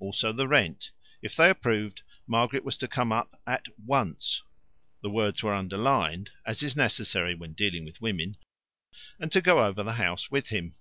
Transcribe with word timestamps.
Also 0.00 0.34
the 0.34 0.46
rent. 0.46 0.90
If 1.22 1.34
they 1.34 1.48
approved, 1.48 2.02
Margaret 2.26 2.62
was 2.62 2.76
to 2.76 2.86
come 2.88 3.10
up 3.10 3.40
AT 3.46 3.64
ONCE 3.86 4.42
the 5.00 5.08
words 5.08 5.42
were 5.42 5.54
underlined, 5.54 6.28
as 6.44 6.62
is 6.62 6.76
necessary 6.76 7.34
when 7.34 7.54
dealing 7.54 7.86
with 7.86 8.02
women 8.02 8.36
and 9.18 9.32
to 9.32 9.40
go 9.40 9.64
over 9.64 9.82
the 9.82 9.94
house 9.94 10.30
with 10.30 10.48
him. 10.50 10.74